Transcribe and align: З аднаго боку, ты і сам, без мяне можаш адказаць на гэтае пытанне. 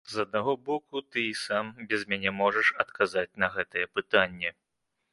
З 0.11 0.15
аднаго 0.27 0.53
боку, 0.69 1.01
ты 1.11 1.25
і 1.33 1.35
сам, 1.41 1.69
без 1.93 2.01
мяне 2.13 2.31
можаш 2.41 2.67
адказаць 2.87 3.29
на 3.45 3.55
гэтае 3.59 3.85
пытанне. 3.99 4.49